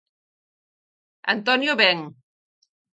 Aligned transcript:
Antonio 1.37 1.75
Ben. 1.85 1.99